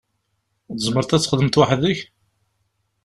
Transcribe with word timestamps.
Tzemreḍ 0.75 1.09
ad 1.11 1.21
txedmeḍ 1.21 1.55
weḥd-k? 1.59 1.99